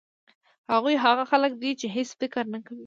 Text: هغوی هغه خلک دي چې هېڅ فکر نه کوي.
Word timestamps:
هغوی 0.71 0.95
هغه 1.05 1.23
خلک 1.31 1.51
دي 1.61 1.71
چې 1.79 1.87
هېڅ 1.95 2.09
فکر 2.19 2.43
نه 2.53 2.59
کوي. 2.65 2.79